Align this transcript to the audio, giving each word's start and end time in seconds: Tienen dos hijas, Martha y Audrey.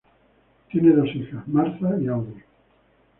Tienen 0.71 0.95
dos 0.95 1.15
hijas, 1.15 1.47
Martha 1.47 1.91
y 2.01 2.07
Audrey. 2.07 2.41